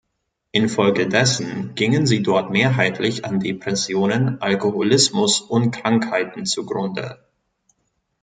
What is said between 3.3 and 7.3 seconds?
Depressionen, Alkoholismus und Krankheiten zugrunde.